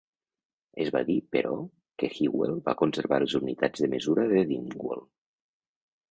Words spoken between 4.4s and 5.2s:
Dyfnwal.